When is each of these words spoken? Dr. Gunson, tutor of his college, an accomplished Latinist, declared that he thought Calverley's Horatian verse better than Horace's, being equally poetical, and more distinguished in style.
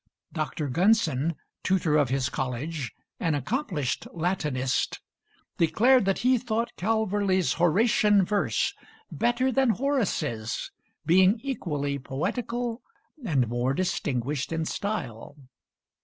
Dr. 0.33 0.67
Gunson, 0.67 1.35
tutor 1.61 1.95
of 1.95 2.09
his 2.09 2.27
college, 2.29 2.91
an 3.19 3.35
accomplished 3.35 4.07
Latinist, 4.11 4.99
declared 5.59 6.05
that 6.05 6.17
he 6.25 6.39
thought 6.39 6.75
Calverley's 6.75 7.53
Horatian 7.53 8.25
verse 8.25 8.73
better 9.11 9.51
than 9.51 9.69
Horace's, 9.69 10.71
being 11.05 11.39
equally 11.43 11.99
poetical, 11.99 12.81
and 13.23 13.47
more 13.47 13.75
distinguished 13.75 14.51
in 14.51 14.65
style. 14.65 15.37